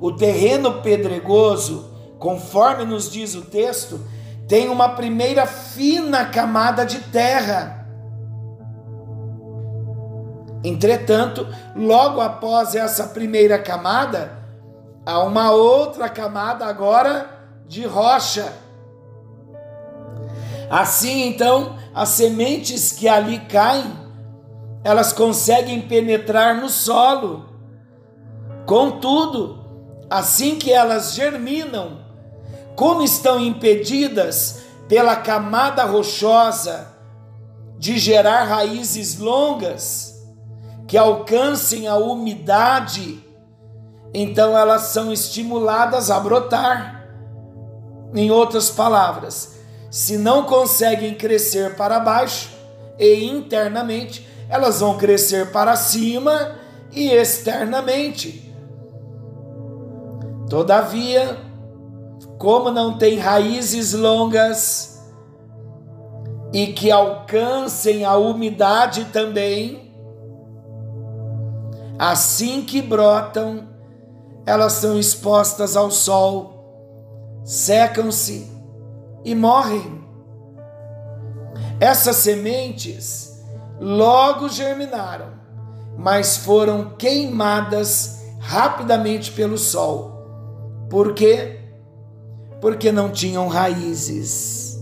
O 0.00 0.12
terreno 0.12 0.80
pedregoso, 0.80 1.90
conforme 2.18 2.84
nos 2.84 3.10
diz 3.10 3.34
o 3.34 3.42
texto, 3.42 4.00
tem 4.46 4.68
uma 4.68 4.90
primeira 4.90 5.44
fina 5.44 6.24
camada 6.26 6.86
de 6.86 7.00
terra. 7.00 7.86
Entretanto, 10.64 11.46
logo 11.76 12.20
após 12.20 12.74
essa 12.74 13.08
primeira 13.08 13.58
camada, 13.58 14.38
há 15.04 15.18
uma 15.20 15.50
outra 15.50 16.08
camada 16.08 16.64
agora 16.64 17.28
de 17.66 17.84
rocha. 17.84 18.52
Assim, 20.70 21.26
então, 21.26 21.76
as 21.94 22.10
sementes 22.10 22.92
que 22.92 23.08
ali 23.08 23.38
caem, 23.40 23.90
elas 24.84 25.12
conseguem 25.12 25.80
penetrar 25.80 26.60
no 26.60 26.68
solo. 26.68 27.48
Contudo, 28.66 29.64
assim 30.10 30.56
que 30.56 30.72
elas 30.72 31.14
germinam, 31.14 31.98
como 32.76 33.02
estão 33.02 33.40
impedidas 33.40 34.62
pela 34.88 35.16
camada 35.16 35.84
rochosa 35.84 36.88
de 37.78 37.98
gerar 37.98 38.44
raízes 38.44 39.18
longas 39.18 40.18
que 40.86 40.96
alcancem 40.96 41.86
a 41.86 41.96
umidade, 41.96 43.22
então 44.14 44.56
elas 44.56 44.82
são 44.82 45.12
estimuladas 45.12 46.10
a 46.10 46.18
brotar. 46.18 47.06
Em 48.14 48.30
outras 48.30 48.70
palavras, 48.70 49.57
se 49.90 50.18
não 50.18 50.44
conseguem 50.44 51.14
crescer 51.14 51.76
para 51.76 51.98
baixo 51.98 52.50
e 52.98 53.24
internamente, 53.24 54.26
elas 54.48 54.80
vão 54.80 54.98
crescer 54.98 55.50
para 55.50 55.76
cima 55.76 56.56
e 56.92 57.10
externamente. 57.10 58.54
Todavia, 60.48 61.38
como 62.38 62.70
não 62.70 62.98
tem 62.98 63.18
raízes 63.18 63.92
longas 63.92 64.98
e 66.52 66.68
que 66.68 66.90
alcancem 66.90 68.04
a 68.04 68.16
umidade 68.16 69.06
também, 69.06 69.92
assim 71.98 72.62
que 72.62 72.80
brotam, 72.80 73.68
elas 74.46 74.74
são 74.74 74.98
expostas 74.98 75.76
ao 75.76 75.90
sol, 75.90 77.42
secam-se 77.44 78.57
e 79.24 79.34
morrem. 79.34 80.02
Essas 81.80 82.16
sementes 82.16 83.42
logo 83.80 84.48
germinaram, 84.48 85.28
mas 85.96 86.36
foram 86.36 86.96
queimadas 86.96 88.22
rapidamente 88.40 89.32
pelo 89.32 89.58
sol. 89.58 90.86
Por 90.90 91.14
quê? 91.14 91.58
porque 92.60 92.90
não 92.90 93.10
tinham 93.10 93.48
raízes. 93.48 94.78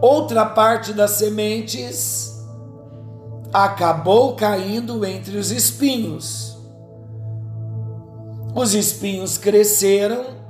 Outra 0.00 0.44
parte 0.44 0.92
das 0.92 1.12
sementes 1.12 2.32
acabou 3.52 4.34
caindo 4.34 5.04
entre 5.04 5.36
os 5.36 5.50
espinhos. 5.50 6.56
Os 8.54 8.74
espinhos 8.74 9.38
cresceram 9.38 10.41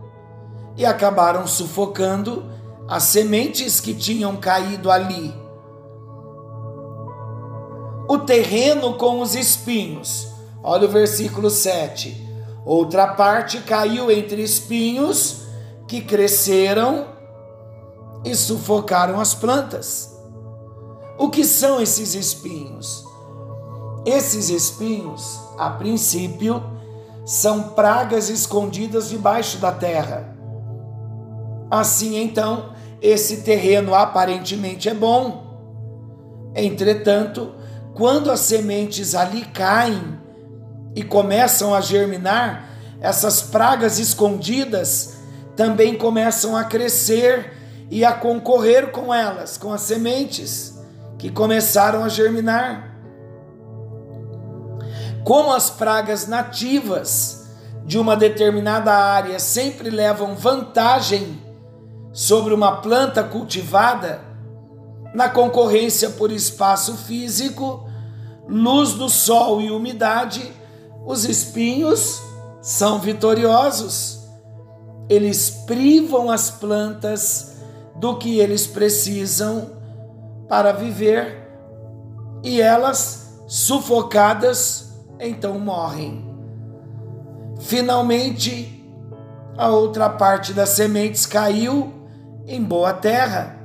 e 0.76 0.84
acabaram 0.84 1.46
sufocando 1.46 2.44
as 2.88 3.04
sementes 3.04 3.80
que 3.80 3.94
tinham 3.94 4.36
caído 4.36 4.90
ali. 4.90 5.34
O 8.08 8.18
terreno 8.18 8.94
com 8.94 9.20
os 9.20 9.34
espinhos. 9.34 10.28
Olha 10.62 10.86
o 10.86 10.90
versículo 10.90 11.50
7 11.50 12.32
Outra 12.64 13.08
parte 13.08 13.60
caiu 13.60 14.10
entre 14.10 14.40
espinhos 14.40 15.42
que 15.88 16.00
cresceram 16.00 17.06
e 18.24 18.34
sufocaram 18.36 19.20
as 19.20 19.34
plantas. 19.34 20.16
O 21.18 21.28
que 21.28 21.44
são 21.44 21.80
esses 21.80 22.14
espinhos? 22.14 23.04
Esses 24.06 24.48
espinhos, 24.48 25.40
a 25.58 25.70
princípio, 25.70 26.62
são 27.26 27.70
pragas 27.70 28.28
escondidas 28.28 29.08
debaixo 29.08 29.58
da 29.58 29.72
terra. 29.72 30.36
Assim 31.72 32.22
então, 32.22 32.74
esse 33.00 33.38
terreno 33.38 33.94
aparentemente 33.94 34.90
é 34.90 34.94
bom. 34.94 36.52
Entretanto, 36.54 37.54
quando 37.94 38.30
as 38.30 38.40
sementes 38.40 39.14
ali 39.14 39.42
caem, 39.46 40.20
e 40.94 41.02
começam 41.02 41.74
a 41.74 41.80
germinar, 41.80 42.68
essas 43.00 43.40
pragas 43.40 43.98
escondidas 43.98 45.14
também 45.56 45.96
começam 45.96 46.54
a 46.54 46.64
crescer 46.64 47.56
e 47.90 48.04
a 48.04 48.12
concorrer 48.12 48.90
com 48.90 49.12
elas, 49.12 49.56
com 49.56 49.72
as 49.72 49.80
sementes 49.80 50.78
que 51.18 51.30
começaram 51.30 52.04
a 52.04 52.08
germinar. 52.10 52.94
Como 55.24 55.54
as 55.54 55.70
pragas 55.70 56.26
nativas 56.26 57.46
de 57.86 57.98
uma 57.98 58.14
determinada 58.14 58.92
área 58.92 59.38
sempre 59.38 59.88
levam 59.88 60.34
vantagem 60.34 61.40
sobre 62.12 62.52
uma 62.52 62.76
planta 62.76 63.22
cultivada, 63.24 64.20
na 65.14 65.28
concorrência 65.28 66.10
por 66.10 66.30
espaço 66.30 66.96
físico, 66.96 67.86
luz 68.48 68.94
do 68.94 69.08
sol 69.08 69.60
e 69.60 69.70
umidade, 69.70 70.52
os 71.04 71.24
espinhos 71.24 72.22
são 72.60 72.98
vitoriosos. 72.98 74.20
eles 75.08 75.50
privam 75.66 76.30
as 76.30 76.50
plantas 76.50 77.56
do 77.96 78.16
que 78.16 78.38
eles 78.38 78.66
precisam 78.66 79.72
para 80.48 80.72
viver 80.72 81.48
e 82.42 82.60
elas, 82.60 83.42
sufocadas, 83.46 84.92
então 85.20 85.58
morrem. 85.58 86.24
Finalmente, 87.60 88.82
a 89.56 89.68
outra 89.68 90.08
parte 90.08 90.52
das 90.52 90.70
sementes 90.70 91.26
caiu 91.26 92.01
em 92.46 92.62
boa 92.62 92.92
terra. 92.92 93.58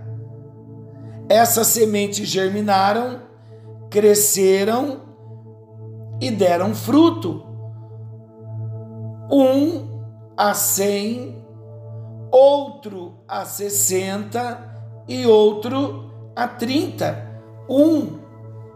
Essas 1.30 1.68
sementes 1.68 2.28
germinaram, 2.28 3.22
cresceram 3.90 5.02
e 6.22 6.32
deram 6.32 6.74
fruto. 6.74 7.44
Um 9.30 9.88
a 10.38 10.54
cem, 10.54 11.44
outro 12.32 13.16
a 13.28 13.44
sessenta 13.44 14.60
e 15.08 15.26
outro 15.26 16.12
a 16.36 16.48
trinta. 16.48 17.26
Um, 17.70 18.20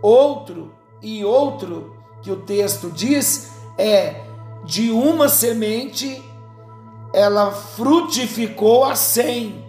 outro 0.02 0.74
e 1.02 1.24
outro, 1.24 1.96
que 2.22 2.32
o 2.32 2.42
texto 2.42 2.92
diz, 2.92 3.50
é 3.78 4.22
de 4.66 4.92
uma 4.92 5.30
semente 5.30 6.22
ela 7.14 7.52
frutificou 7.52 8.86
a 8.86 8.96
cem, 8.96 9.66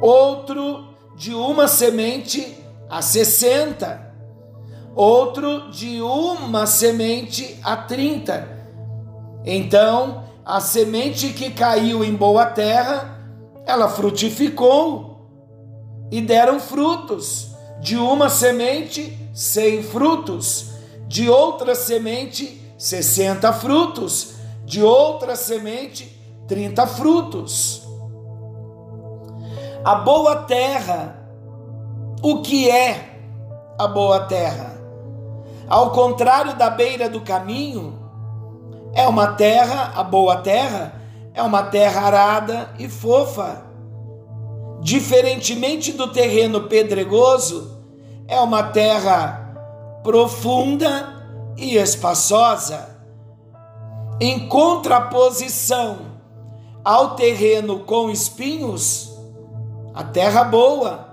outro 0.00 0.88
de 1.16 1.34
uma 1.34 1.66
semente 1.66 2.56
a 2.88 3.02
sessenta, 3.02 4.12
outro 4.94 5.70
de 5.70 6.00
uma 6.00 6.66
semente 6.66 7.58
a 7.62 7.76
trinta. 7.76 8.48
Então, 9.44 10.24
a 10.44 10.60
semente 10.60 11.32
que 11.32 11.50
caiu 11.50 12.02
em 12.02 12.14
boa 12.14 12.46
terra, 12.46 13.18
ela 13.66 13.88
frutificou 13.88 15.28
e 16.10 16.20
deram 16.20 16.58
frutos. 16.58 17.48
De 17.80 17.96
uma 17.96 18.28
semente, 18.28 19.16
cem 19.32 19.82
frutos. 19.82 20.70
De 21.06 21.28
outra 21.28 21.74
semente, 21.74 22.60
sessenta 22.76 23.52
frutos. 23.52 24.34
De 24.64 24.82
outra 24.82 25.36
semente, 25.36 26.18
trinta 26.46 26.86
frutos. 26.86 27.87
A 29.84 29.94
boa 29.94 30.36
terra, 30.42 31.16
o 32.20 32.42
que 32.42 32.68
é 32.68 33.20
a 33.78 33.86
boa 33.86 34.20
terra? 34.20 34.76
Ao 35.68 35.92
contrário 35.92 36.56
da 36.56 36.68
beira 36.68 37.08
do 37.08 37.20
caminho, 37.20 37.96
é 38.92 39.06
uma 39.06 39.34
terra, 39.34 39.92
a 39.94 40.02
boa 40.02 40.38
terra, 40.38 41.00
é 41.32 41.40
uma 41.42 41.62
terra 41.62 42.02
arada 42.02 42.70
e 42.76 42.88
fofa. 42.88 43.62
Diferentemente 44.80 45.92
do 45.92 46.08
terreno 46.08 46.62
pedregoso, 46.62 47.78
é 48.26 48.40
uma 48.40 48.64
terra 48.64 49.54
profunda 50.02 51.14
e 51.56 51.76
espaçosa. 51.76 52.96
Em 54.20 54.48
contraposição 54.48 55.98
ao 56.84 57.14
terreno 57.14 57.80
com 57.80 58.10
espinhos, 58.10 59.17
a 59.98 60.04
terra 60.04 60.44
boa 60.44 61.08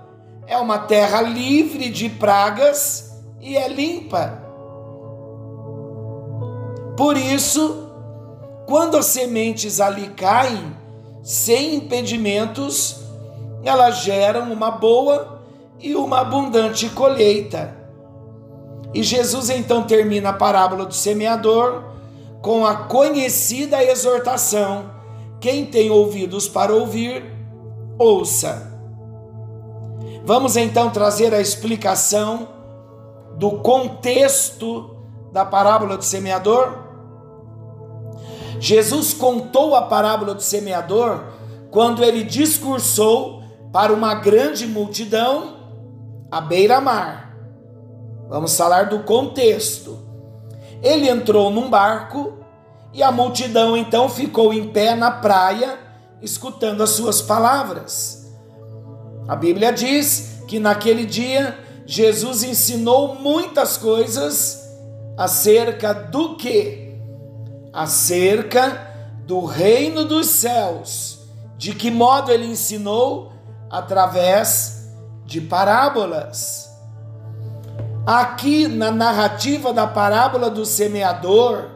é 0.46 0.56
uma 0.56 0.78
terra 0.78 1.20
livre 1.20 1.90
de 1.90 2.08
pragas 2.08 3.20
e 3.40 3.56
é 3.56 3.66
limpa. 3.66 4.40
Por 6.96 7.16
isso, 7.16 7.90
quando 8.64 8.96
as 8.96 9.06
sementes 9.06 9.80
ali 9.80 10.10
caem, 10.10 10.72
sem 11.20 11.74
impedimentos, 11.74 13.00
elas 13.64 14.04
geram 14.04 14.52
uma 14.52 14.70
boa 14.70 15.40
e 15.80 15.96
uma 15.96 16.20
abundante 16.20 16.88
colheita. 16.90 17.76
E 18.94 19.02
Jesus 19.02 19.50
então 19.50 19.82
termina 19.82 20.28
a 20.28 20.32
parábola 20.32 20.86
do 20.86 20.94
semeador 20.94 21.82
com 22.40 22.64
a 22.64 22.76
conhecida 22.84 23.82
exortação: 23.82 24.88
quem 25.40 25.66
tem 25.66 25.90
ouvidos 25.90 26.46
para 26.46 26.72
ouvir, 26.72 27.24
ouça. 27.98 28.75
Vamos 30.26 30.56
então 30.56 30.90
trazer 30.90 31.32
a 31.32 31.40
explicação 31.40 32.48
do 33.38 33.60
contexto 33.60 34.96
da 35.32 35.44
parábola 35.44 35.96
do 35.96 36.02
semeador? 36.02 36.78
Jesus 38.58 39.14
contou 39.14 39.76
a 39.76 39.82
parábola 39.82 40.34
do 40.34 40.42
semeador 40.42 41.26
quando 41.70 42.02
ele 42.02 42.24
discursou 42.24 43.40
para 43.72 43.92
uma 43.92 44.16
grande 44.16 44.66
multidão 44.66 45.58
à 46.28 46.40
beira-mar. 46.40 47.32
Vamos 48.28 48.56
falar 48.56 48.88
do 48.88 49.04
contexto. 49.04 49.96
Ele 50.82 51.08
entrou 51.08 51.52
num 51.52 51.70
barco 51.70 52.36
e 52.92 53.00
a 53.00 53.12
multidão 53.12 53.76
então 53.76 54.08
ficou 54.08 54.52
em 54.52 54.70
pé 54.70 54.96
na 54.96 55.12
praia, 55.12 55.78
escutando 56.20 56.82
as 56.82 56.90
suas 56.90 57.22
palavras. 57.22 58.15
A 59.28 59.36
Bíblia 59.36 59.72
diz 59.72 60.42
que 60.46 60.58
naquele 60.58 61.04
dia 61.04 61.58
Jesus 61.84 62.42
ensinou 62.42 63.14
muitas 63.16 63.76
coisas 63.76 64.62
acerca 65.16 65.92
do 65.92 66.36
que? 66.36 66.86
acerca 67.76 68.90
do 69.26 69.44
reino 69.44 70.06
dos 70.06 70.26
céus. 70.28 71.18
De 71.58 71.74
que 71.74 71.90
modo 71.90 72.32
ele 72.32 72.46
ensinou? 72.46 73.32
Através 73.70 74.94
de 75.24 75.40
parábolas. 75.40 76.70
Aqui 78.06 78.66
na 78.66 78.90
narrativa 78.90 79.72
da 79.72 79.86
parábola 79.86 80.48
do 80.48 80.64
semeador, 80.64 81.70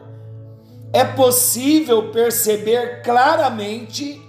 é 0.93 1.03
possível 1.03 2.11
perceber 2.11 3.01
claramente 3.03 4.19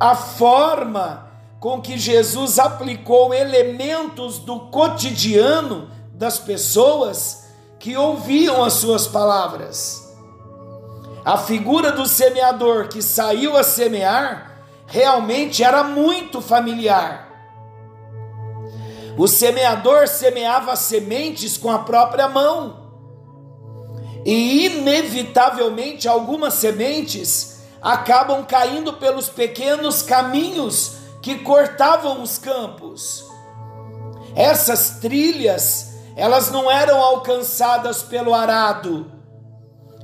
a 0.00 0.14
forma 0.14 1.23
com 1.64 1.80
que 1.80 1.96
Jesus 1.96 2.58
aplicou 2.58 3.32
elementos 3.32 4.38
do 4.38 4.60
cotidiano 4.68 5.90
das 6.12 6.38
pessoas 6.38 7.46
que 7.80 7.96
ouviam 7.96 8.62
as 8.62 8.74
suas 8.74 9.06
palavras. 9.06 10.14
A 11.24 11.38
figura 11.38 11.90
do 11.90 12.06
semeador 12.06 12.88
que 12.88 13.00
saiu 13.00 13.56
a 13.56 13.62
semear 13.62 14.62
realmente 14.86 15.64
era 15.64 15.82
muito 15.82 16.42
familiar. 16.42 17.32
O 19.16 19.26
semeador 19.26 20.06
semeava 20.06 20.76
sementes 20.76 21.56
com 21.56 21.70
a 21.70 21.78
própria 21.78 22.28
mão. 22.28 22.90
E 24.22 24.66
inevitavelmente 24.66 26.06
algumas 26.06 26.52
sementes 26.52 27.62
acabam 27.80 28.44
caindo 28.44 28.92
pelos 28.92 29.30
pequenos 29.30 30.02
caminhos 30.02 31.03
que 31.24 31.38
cortavam 31.38 32.20
os 32.20 32.36
campos. 32.36 33.24
Essas 34.36 34.98
trilhas, 35.00 35.94
elas 36.16 36.50
não 36.50 36.70
eram 36.70 37.02
alcançadas 37.02 38.02
pelo 38.02 38.34
arado, 38.34 39.10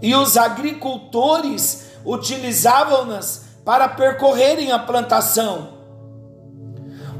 e 0.01 0.15
os 0.15 0.39
agricultores 0.39 1.91
utilizavam-nas 2.07 3.45
para 3.67 3.87
percorrerem 3.87 4.73
a 4.73 4.79
plantação. 4.79 5.75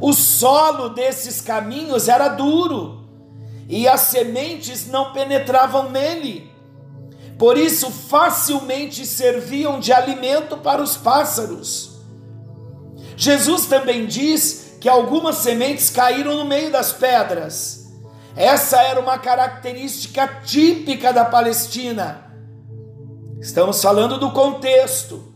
O 0.01 0.15
solo 0.15 0.89
desses 0.89 1.43
caminhos 1.43 2.09
era 2.09 2.29
duro 2.29 3.07
e 3.69 3.87
as 3.87 4.01
sementes 4.01 4.87
não 4.87 5.13
penetravam 5.13 5.91
nele. 5.91 6.51
Por 7.39 7.59
isso, 7.59 7.91
facilmente 7.91 9.05
serviam 9.05 9.79
de 9.79 9.93
alimento 9.93 10.57
para 10.57 10.81
os 10.81 10.97
pássaros. 10.97 11.90
Jesus 13.21 13.67
também 13.67 14.07
diz 14.07 14.77
que 14.81 14.89
algumas 14.89 15.37
sementes 15.37 15.91
caíram 15.91 16.37
no 16.37 16.45
meio 16.45 16.73
das 16.73 16.91
pedras. 16.93 17.87
Essa 18.35 18.81
era 18.81 18.99
uma 18.99 19.19
característica 19.19 20.27
típica 20.45 21.13
da 21.13 21.25
Palestina 21.25 22.31
Estamos 23.41 23.81
falando 23.81 24.19
do 24.19 24.33
contexto. 24.33 25.33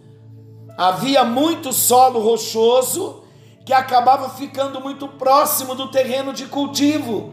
Havia 0.77 1.25
muito 1.25 1.73
solo 1.73 2.20
rochoso 2.20 3.25
que 3.64 3.73
acabava 3.73 4.29
ficando 4.29 4.79
muito 4.79 5.09
próximo 5.09 5.75
do 5.75 5.88
terreno 5.90 6.35
de 6.35 6.44
cultivo. 6.44 7.33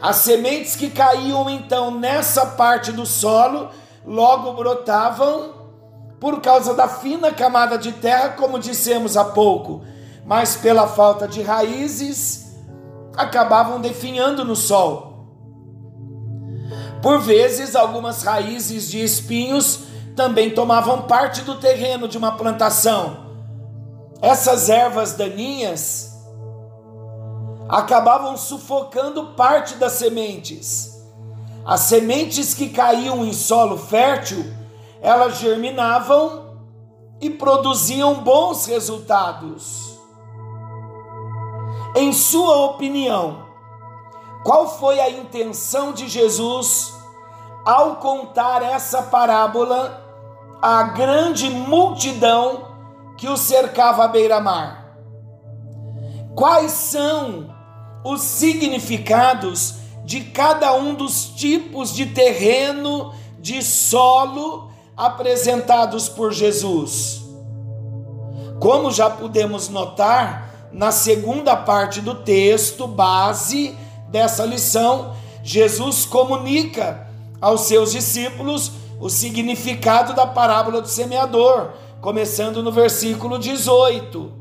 As 0.00 0.16
sementes 0.16 0.74
que 0.74 0.88
caíam 0.88 1.50
então 1.50 1.90
nessa 1.90 2.46
parte 2.46 2.92
do 2.92 3.04
solo 3.04 3.68
logo 4.06 4.54
brotavam 4.54 5.59
por 6.20 6.42
causa 6.42 6.74
da 6.74 6.86
fina 6.86 7.32
camada 7.32 7.78
de 7.78 7.92
terra, 7.92 8.30
como 8.30 8.58
dissemos 8.58 9.16
há 9.16 9.24
pouco, 9.24 9.82
mas 10.26 10.54
pela 10.54 10.86
falta 10.86 11.26
de 11.26 11.40
raízes 11.40 12.54
acabavam 13.16 13.80
definhando 13.80 14.44
no 14.44 14.54
sol. 14.54 15.10
Por 17.02 17.20
vezes, 17.20 17.74
algumas 17.74 18.22
raízes 18.22 18.90
de 18.90 19.02
espinhos 19.02 19.84
também 20.14 20.50
tomavam 20.50 21.02
parte 21.02 21.40
do 21.40 21.54
terreno 21.54 22.06
de 22.06 22.18
uma 22.18 22.32
plantação. 22.32 23.30
Essas 24.20 24.68
ervas 24.68 25.14
daninhas 25.14 26.10
acabavam 27.66 28.36
sufocando 28.36 29.28
parte 29.28 29.76
das 29.76 29.92
sementes. 29.92 31.00
As 31.64 31.80
sementes 31.80 32.52
que 32.52 32.68
caíam 32.68 33.24
em 33.24 33.32
solo 33.32 33.78
fértil, 33.78 34.59
elas 35.02 35.38
germinavam 35.38 36.50
e 37.20 37.30
produziam 37.30 38.14
bons 38.22 38.66
resultados. 38.66 39.98
Em 41.96 42.12
sua 42.12 42.66
opinião, 42.66 43.44
qual 44.44 44.68
foi 44.78 45.00
a 45.00 45.10
intenção 45.10 45.92
de 45.92 46.08
Jesus 46.08 46.94
ao 47.64 47.96
contar 47.96 48.62
essa 48.62 49.02
parábola 49.02 50.02
à 50.62 50.82
grande 50.84 51.50
multidão 51.50 52.68
que 53.16 53.28
o 53.28 53.36
cercava 53.36 54.04
à 54.04 54.08
beira-mar? 54.08 54.96
Quais 56.34 56.72
são 56.72 57.54
os 58.04 58.22
significados 58.22 59.74
de 60.04 60.22
cada 60.22 60.72
um 60.74 60.94
dos 60.94 61.26
tipos 61.26 61.94
de 61.94 62.06
terreno, 62.06 63.12
de 63.38 63.62
solo 63.62 64.69
apresentados 65.06 66.08
por 66.08 66.32
Jesus? 66.32 67.22
Como 68.60 68.92
já 68.92 69.08
pudemos 69.08 69.70
notar, 69.70 70.68
na 70.70 70.92
segunda 70.92 71.56
parte 71.56 72.00
do 72.00 72.14
texto 72.16 72.86
base 72.86 73.74
dessa 74.08 74.44
lição, 74.44 75.16
Jesus 75.42 76.04
comunica 76.04 77.08
aos 77.40 77.62
seus 77.62 77.92
discípulos 77.92 78.72
o 79.00 79.08
significado 79.08 80.12
da 80.12 80.26
parábola 80.26 80.82
do 80.82 80.88
semeador, 80.88 81.70
começando 82.02 82.62
no 82.62 82.70
versículo 82.70 83.38
18. 83.38 84.32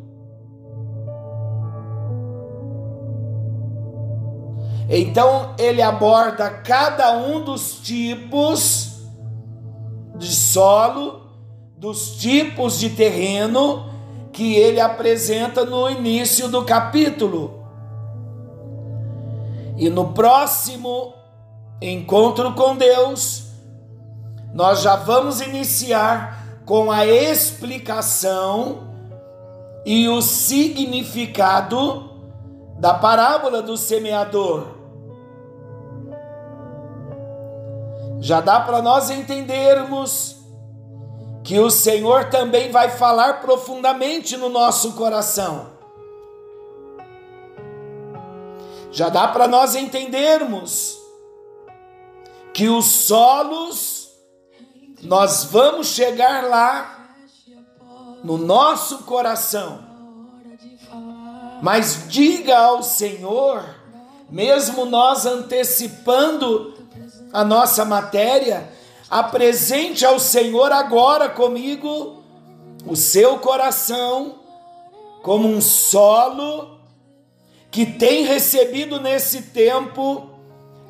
Então 4.89 5.55
ele 5.57 5.81
aborda 5.81 6.49
cada 6.49 7.13
um 7.13 7.43
dos 7.43 7.75
tipos 7.75 8.98
de 10.19 10.35
solo, 10.35 11.21
dos 11.77 12.17
tipos 12.17 12.77
de 12.77 12.89
terreno 12.89 13.89
que 14.31 14.55
ele 14.55 14.79
apresenta 14.79 15.65
no 15.65 15.89
início 15.89 16.49
do 16.49 16.63
capítulo. 16.63 17.63
E 19.77 19.89
no 19.89 20.13
próximo 20.13 21.13
encontro 21.81 22.53
com 22.53 22.75
Deus, 22.75 23.45
nós 24.53 24.81
já 24.81 24.97
vamos 24.97 25.39
iniciar 25.39 26.61
com 26.65 26.91
a 26.91 27.05
explicação 27.05 28.89
e 29.85 30.09
o 30.09 30.21
significado 30.21 32.09
da 32.77 32.93
parábola 32.93 33.61
do 33.61 33.77
semeador. 33.77 34.78
Já 38.21 38.41
dá 38.41 38.59
para 38.59 38.81
nós 38.81 39.09
entendermos 39.09 40.35
que 41.43 41.57
o 41.59 41.69
Senhor 41.69 42.29
também 42.29 42.69
vai 42.71 42.89
falar 42.89 43.41
profundamente 43.41 44.35
no 44.35 44.49
nosso 44.49 44.93
coração. 44.93 45.67
Já 48.91 49.07
dá 49.09 49.27
para 49.27 49.47
nós 49.47 49.75
entendermos 49.75 50.97
que 52.53 52.67
os 52.67 52.85
solos, 52.85 54.09
nós 55.01 55.45
vamos 55.45 55.87
chegar 55.87 56.43
lá 56.43 57.15
no 58.23 58.37
nosso 58.37 58.99
coração. 58.99 59.87
Mas 61.61 62.07
diga 62.09 62.57
ao 62.57 62.83
Senhor, 62.83 63.63
mesmo 64.29 64.85
nós 64.85 65.25
antecipando 65.25 66.78
a 67.31 67.43
nossa 67.43 67.85
matéria, 67.85 68.69
apresente 69.09 70.05
ao 70.05 70.19
Senhor 70.19 70.71
agora 70.71 71.29
comigo 71.29 72.23
o 72.85 72.95
seu 72.95 73.39
coração 73.39 74.35
como 75.21 75.47
um 75.47 75.61
solo 75.61 76.79
que 77.71 77.85
tem 77.85 78.23
recebido 78.23 78.99
nesse 78.99 79.43
tempo 79.43 80.29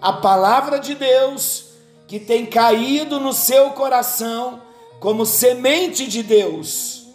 a 0.02 0.13
palavra 0.13 0.80
de 0.80 0.95
Deus, 0.95 1.65
que 2.08 2.19
tem 2.19 2.45
caído 2.45 3.19
no 3.19 3.34
seu 3.34 3.71
coração 3.71 4.62
como 4.99 5.25
semente 5.25 6.08
de 6.08 6.23
Deus. 6.23 7.06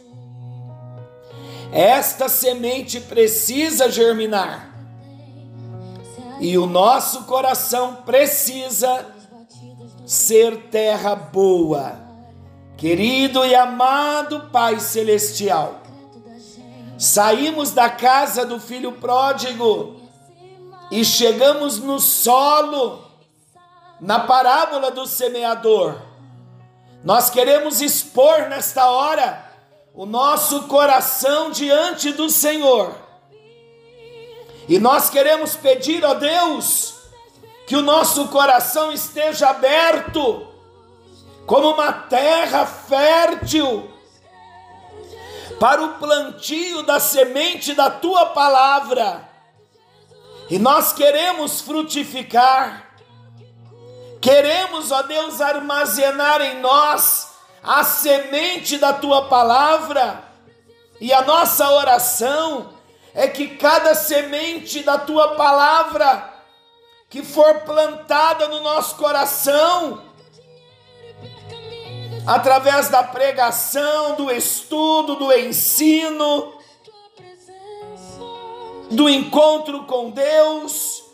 Esta 1.72 2.28
semente 2.28 3.00
precisa 3.00 3.90
germinar. 3.90 4.70
E 6.40 6.58
o 6.58 6.66
nosso 6.66 7.24
coração 7.24 7.96
precisa 8.04 9.13
ser 10.04 10.68
terra 10.70 11.14
boa. 11.14 12.02
Querido 12.76 13.44
e 13.44 13.54
amado 13.54 14.50
Pai 14.52 14.80
Celestial, 14.80 15.80
saímos 16.98 17.70
da 17.70 17.88
casa 17.88 18.44
do 18.44 18.60
filho 18.60 18.92
pródigo 18.92 20.00
e 20.90 21.04
chegamos 21.04 21.78
no 21.78 21.98
solo, 22.00 23.04
na 24.00 24.20
parábola 24.20 24.90
do 24.90 25.06
semeador. 25.06 25.96
Nós 27.02 27.30
queremos 27.30 27.80
expor 27.80 28.48
nesta 28.48 28.90
hora 28.90 29.44
o 29.94 30.04
nosso 30.04 30.64
coração 30.64 31.50
diante 31.50 32.12
do 32.12 32.28
Senhor. 32.28 32.94
E 34.68 34.78
nós 34.78 35.10
queremos 35.10 35.54
pedir, 35.54 36.04
ó 36.04 36.14
Deus, 36.14 36.93
que 37.66 37.76
o 37.76 37.82
nosso 37.82 38.28
coração 38.28 38.92
esteja 38.92 39.48
aberto 39.48 40.46
como 41.46 41.70
uma 41.70 41.92
terra 41.92 42.66
fértil 42.66 43.90
para 45.58 45.82
o 45.82 45.94
plantio 45.94 46.82
da 46.82 46.98
semente 46.98 47.74
da 47.74 47.90
tua 47.90 48.26
palavra. 48.26 49.28
E 50.50 50.58
nós 50.58 50.92
queremos 50.92 51.62
frutificar, 51.62 52.96
queremos, 54.20 54.90
ó 54.90 55.02
Deus, 55.02 55.40
armazenar 55.40 56.42
em 56.42 56.60
nós 56.60 57.30
a 57.62 57.82
semente 57.82 58.76
da 58.76 58.92
tua 58.92 59.26
palavra, 59.28 60.22
e 61.00 61.12
a 61.14 61.22
nossa 61.22 61.70
oração 61.70 62.74
é 63.14 63.26
que 63.26 63.56
cada 63.56 63.94
semente 63.94 64.82
da 64.82 64.98
tua 64.98 65.34
palavra 65.34 66.33
que 67.14 67.22
for 67.22 67.60
plantada 67.60 68.48
no 68.48 68.60
nosso 68.60 68.96
coração, 68.96 70.02
através 72.26 72.88
da 72.88 73.04
pregação, 73.04 74.16
do 74.16 74.32
estudo, 74.32 75.14
do 75.14 75.32
ensino, 75.32 76.54
do 78.90 79.08
encontro 79.08 79.84
com 79.84 80.10
Deus. 80.10 81.04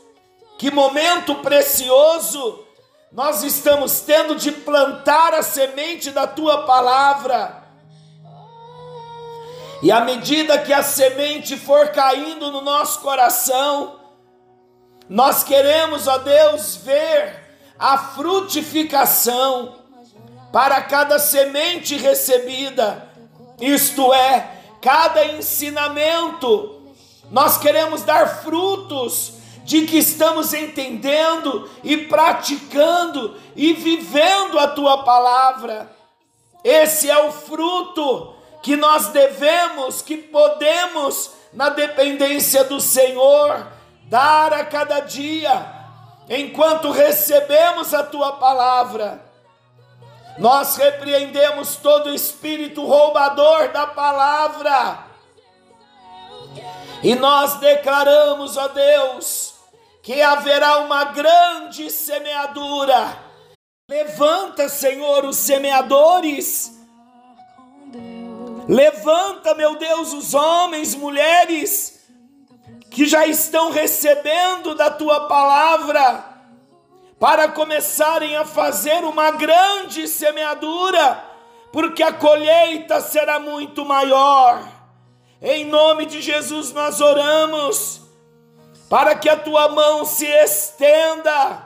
Que 0.58 0.70
momento 0.70 1.34
precioso 1.34 2.64
nós 3.12 3.42
estamos 3.42 4.00
tendo 4.00 4.36
de 4.36 4.52
plantar 4.52 5.34
a 5.34 5.42
semente 5.42 6.10
da 6.12 6.26
tua 6.26 6.62
palavra. 6.64 7.62
E 9.82 9.92
à 9.92 10.00
medida 10.00 10.62
que 10.62 10.72
a 10.72 10.82
semente 10.82 11.58
for 11.58 11.88
caindo 11.88 12.50
no 12.50 12.62
nosso 12.62 13.00
coração, 13.00 13.99
nós 15.10 15.42
queremos, 15.42 16.06
ó 16.06 16.18
Deus, 16.18 16.76
ver 16.76 17.34
a 17.76 17.98
frutificação 17.98 19.74
para 20.52 20.80
cada 20.82 21.18
semente 21.18 21.96
recebida, 21.96 23.08
isto 23.60 24.14
é, 24.14 24.48
cada 24.80 25.24
ensinamento. 25.24 26.80
Nós 27.28 27.58
queremos 27.58 28.04
dar 28.04 28.40
frutos 28.42 29.32
de 29.64 29.84
que 29.84 29.98
estamos 29.98 30.54
entendendo 30.54 31.68
e 31.82 31.96
praticando 31.96 33.36
e 33.56 33.72
vivendo 33.72 34.60
a 34.60 34.68
tua 34.68 35.02
palavra. 35.02 35.90
Esse 36.62 37.10
é 37.10 37.18
o 37.26 37.32
fruto 37.32 38.32
que 38.62 38.76
nós 38.76 39.08
devemos, 39.08 40.02
que 40.02 40.16
podemos, 40.16 41.32
na 41.52 41.68
dependência 41.68 42.62
do 42.62 42.80
Senhor, 42.80 43.79
dar 44.10 44.52
a 44.52 44.66
cada 44.66 45.00
dia, 45.00 45.66
enquanto 46.28 46.90
recebemos 46.90 47.94
a 47.94 48.02
tua 48.02 48.32
palavra. 48.32 49.24
Nós 50.36 50.76
repreendemos 50.76 51.76
todo 51.76 52.14
espírito 52.14 52.84
roubador 52.84 53.72
da 53.72 53.86
palavra. 53.86 55.06
E 57.02 57.14
nós 57.14 57.54
declaramos, 57.54 58.58
ó 58.58 58.68
Deus, 58.68 59.54
que 60.02 60.20
haverá 60.20 60.80
uma 60.80 61.04
grande 61.04 61.90
semeadura 61.90 63.30
Levanta, 63.90 64.68
Senhor, 64.68 65.24
os 65.24 65.34
semeadores. 65.34 66.78
Levanta, 68.68 69.52
meu 69.56 69.74
Deus, 69.74 70.12
os 70.12 70.32
homens, 70.32 70.94
mulheres 70.94 71.99
que 72.90 73.06
já 73.06 73.24
estão 73.26 73.70
recebendo 73.70 74.74
da 74.74 74.90
tua 74.90 75.28
palavra 75.28 76.24
para 77.20 77.48
começarem 77.48 78.36
a 78.36 78.44
fazer 78.44 79.04
uma 79.04 79.30
grande 79.30 80.08
semeadura, 80.08 81.22
porque 81.72 82.02
a 82.02 82.12
colheita 82.12 83.00
será 83.00 83.38
muito 83.38 83.84
maior. 83.84 84.62
Em 85.40 85.64
nome 85.64 86.04
de 86.06 86.20
Jesus 86.20 86.72
nós 86.72 87.00
oramos 87.00 88.00
para 88.88 89.14
que 89.14 89.28
a 89.28 89.36
tua 89.36 89.68
mão 89.68 90.04
se 90.04 90.26
estenda 90.26 91.62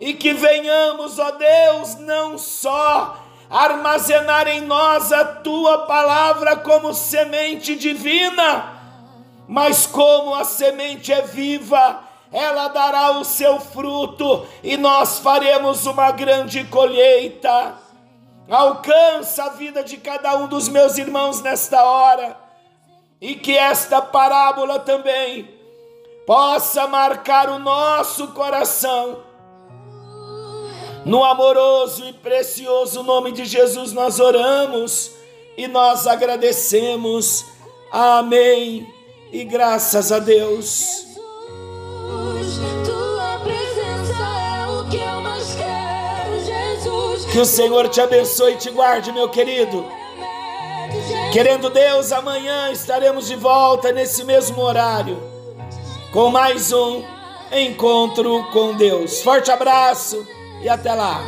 e 0.00 0.14
que 0.14 0.32
venhamos, 0.32 1.18
ó 1.18 1.32
Deus, 1.32 1.96
não 1.96 2.38
só 2.38 3.22
armazenar 3.50 4.48
em 4.48 4.62
nós 4.62 5.12
a 5.12 5.24
tua 5.24 5.86
palavra 5.86 6.56
como 6.56 6.94
semente 6.94 7.76
divina, 7.76 8.77
mas 9.48 9.86
como 9.86 10.34
a 10.34 10.44
semente 10.44 11.10
é 11.10 11.22
viva, 11.22 12.04
ela 12.30 12.68
dará 12.68 13.12
o 13.12 13.24
seu 13.24 13.58
fruto 13.58 14.46
e 14.62 14.76
nós 14.76 15.18
faremos 15.18 15.86
uma 15.86 16.10
grande 16.10 16.64
colheita. 16.64 17.74
Alcança 18.50 19.44
a 19.44 19.48
vida 19.48 19.82
de 19.82 19.96
cada 19.96 20.36
um 20.36 20.46
dos 20.46 20.68
meus 20.68 20.98
irmãos 20.98 21.40
nesta 21.40 21.82
hora 21.82 22.36
e 23.20 23.34
que 23.34 23.56
esta 23.56 24.02
parábola 24.02 24.78
também 24.78 25.48
possa 26.26 26.86
marcar 26.86 27.48
o 27.48 27.58
nosso 27.58 28.28
coração 28.28 29.24
no 31.06 31.24
amoroso 31.24 32.04
e 32.04 32.12
precioso 32.12 33.02
nome 33.02 33.32
de 33.32 33.46
Jesus 33.46 33.94
nós 33.94 34.20
oramos 34.20 35.10
e 35.56 35.66
nós 35.66 36.06
agradecemos. 36.06 37.46
Amém. 37.90 38.97
E 39.32 39.44
graças 39.44 40.10
a 40.10 40.18
Deus. 40.18 41.06
Que 47.30 47.38
o 47.38 47.44
Senhor 47.44 47.88
te 47.88 48.00
abençoe 48.00 48.54
e 48.54 48.56
te 48.56 48.70
guarde, 48.70 49.12
meu 49.12 49.28
querido. 49.28 49.86
Querendo 51.32 51.68
Deus, 51.68 52.10
amanhã 52.10 52.72
estaremos 52.72 53.28
de 53.28 53.36
volta 53.36 53.92
nesse 53.92 54.24
mesmo 54.24 54.62
horário 54.62 55.38
com 56.12 56.30
mais 56.30 56.72
um 56.72 57.02
encontro 57.52 58.44
com 58.52 58.74
Deus. 58.74 59.22
Forte 59.22 59.50
abraço 59.50 60.26
e 60.62 60.68
até 60.68 60.94
lá. 60.94 61.20